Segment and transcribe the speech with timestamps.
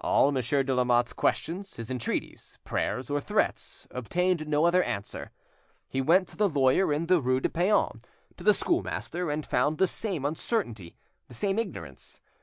[0.00, 5.32] All Monsieur de Lamotte's questions, his entreaties, prayers, or threats, obtained no other answer.
[5.86, 8.00] He went to the lawyer in the rue de Paon,
[8.38, 10.96] to the schoolmaster, and found the same uncertainty,
[11.28, 12.22] the same ignorance.